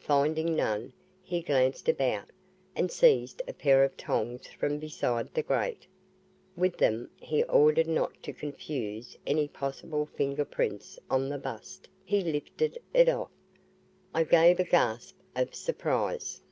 [0.00, 0.92] Finding none,
[1.22, 2.26] he glanced about,
[2.76, 5.86] and seized a pair of tongs from beside the grate.
[6.58, 12.20] With them, in order not to confuse any possible finger prints on the bust, he
[12.20, 13.30] lifted it off.
[14.12, 16.42] I gave a gasp of surprise.